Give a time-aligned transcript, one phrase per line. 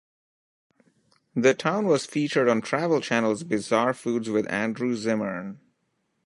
[1.35, 5.59] The town was featured on Travel Channel's Bizarre Foods with Andrew Zimmern.